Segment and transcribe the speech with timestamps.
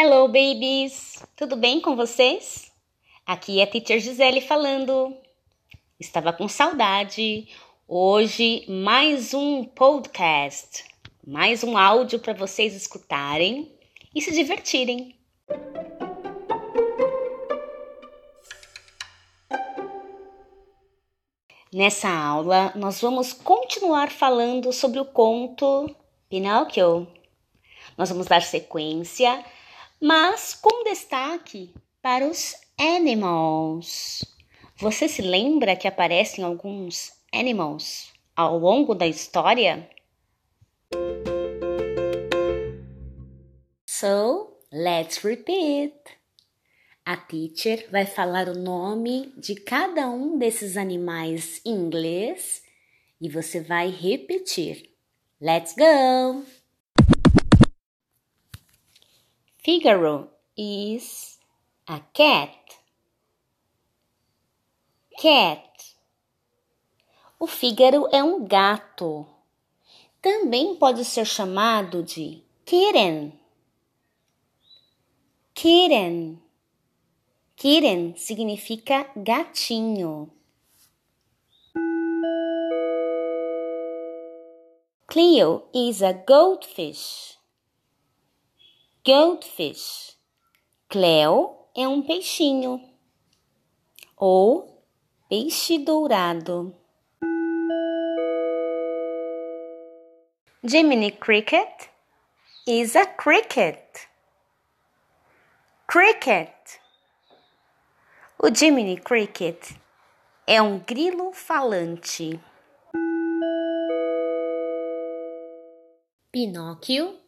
[0.00, 1.20] Hello, babies!
[1.34, 2.70] Tudo bem com vocês?
[3.26, 5.12] Aqui é a Teacher Gisele falando.
[5.98, 7.48] Estava com saudade.
[7.88, 10.84] Hoje, mais um podcast,
[11.26, 13.72] mais um áudio para vocês escutarem
[14.14, 15.16] e se divertirem.
[21.72, 25.92] Nessa aula, nós vamos continuar falando sobre o conto
[26.30, 27.08] Pinóquio.
[27.96, 29.44] Nós vamos dar sequência
[30.00, 34.24] mas com destaque para os animals.
[34.76, 39.90] Você se lembra que aparecem alguns animals ao longo da história?
[43.86, 45.92] So, let's repeat.
[47.04, 52.62] A teacher vai falar o nome de cada um desses animais em inglês
[53.20, 54.90] e você vai repetir.
[55.40, 56.57] Let's go!
[59.70, 61.38] Figaro is
[61.86, 62.56] a cat.
[65.20, 65.94] Cat.
[67.38, 69.26] O Fígaro é um gato.
[70.22, 73.38] Também pode ser chamado de kitten.
[75.52, 76.42] Kitten.
[77.54, 80.30] Kitten significa gatinho.
[85.06, 87.37] Cleo is a goldfish.
[89.08, 90.18] Goldfish.
[90.86, 92.78] Cleo é um peixinho
[94.14, 94.84] ou
[95.30, 96.76] peixe dourado.
[100.62, 101.88] Jiminy Cricket
[102.66, 103.80] is a cricket.
[105.86, 106.78] Cricket.
[108.38, 109.70] O Jiminy Cricket
[110.46, 112.38] é um grilo falante.
[116.30, 117.18] Pinóquio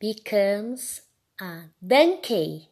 [0.00, 1.07] becomes
[1.40, 2.68] a donkey.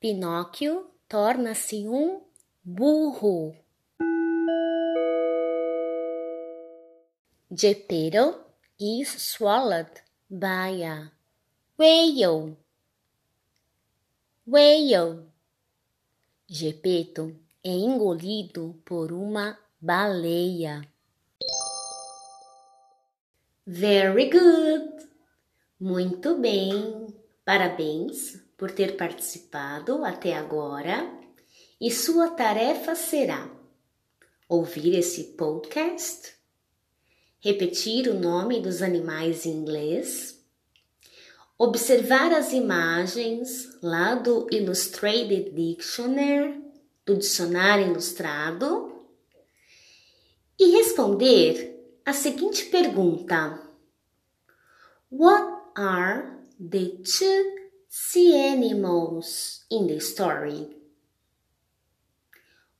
[0.00, 2.20] Pinóquio torna-se um
[2.62, 3.56] burro.
[7.50, 8.44] Geppetto
[8.78, 9.90] is swallowed
[10.30, 11.10] by a
[11.76, 12.56] whale.
[14.46, 15.26] Whale.
[16.48, 20.82] Gepeto é engolido por uma baleia.
[23.72, 25.06] Very good!
[25.78, 27.06] Muito bem!
[27.44, 31.08] Parabéns por ter participado até agora
[31.80, 33.48] e sua tarefa será
[34.48, 36.34] ouvir esse podcast,
[37.38, 40.44] repetir o nome dos animais em inglês,
[41.56, 46.60] observar as imagens lá do Illustrated Dictionary,
[47.06, 49.06] do dicionário ilustrado
[50.58, 51.69] e responder
[52.04, 53.60] a seguinte pergunta:
[55.10, 57.56] What are the two
[57.88, 60.68] sea animals in the story?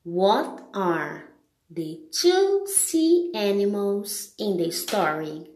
[0.03, 1.29] What are
[1.69, 5.49] the two sea animals in the story?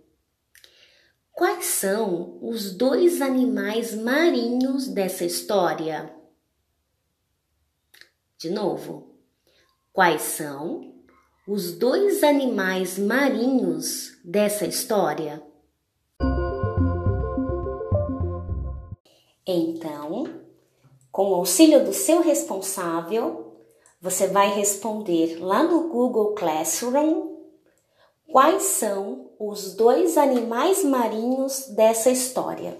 [1.33, 6.13] Quais são os dois animais marinhos dessa história?
[8.37, 9.17] De novo,
[9.91, 10.94] quais são
[11.47, 15.43] os dois animais marinhos dessa história?
[19.45, 20.41] Então,
[21.11, 23.59] com o auxílio do seu responsável,
[24.01, 27.35] você vai responder lá no Google Classroom
[28.27, 32.75] quais são os dois animais marinhos dessa história.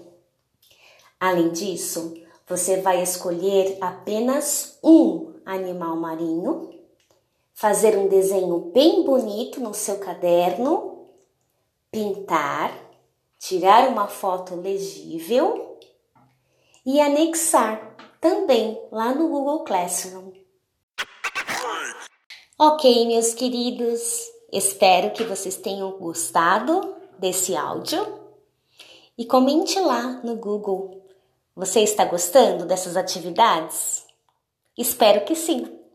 [1.20, 2.14] Além disso,
[2.48, 6.75] você vai escolher apenas um animal marinho
[7.56, 11.08] fazer um desenho bem bonito no seu caderno,
[11.90, 12.70] pintar,
[13.38, 15.78] tirar uma foto legível
[16.84, 20.32] e anexar também lá no Google Classroom.
[22.58, 28.20] Ok, meus queridos, espero que vocês tenham gostado desse áudio
[29.16, 31.02] e comente lá no Google.
[31.54, 34.04] Você está gostando dessas atividades?
[34.76, 35.85] Espero que sim.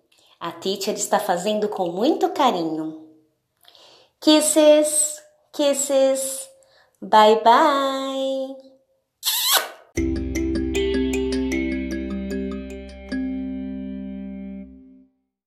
[0.42, 3.08] A teacher está fazendo com muito carinho.
[4.20, 5.22] Kisses,
[5.54, 6.50] kisses,
[7.00, 8.71] bye bye.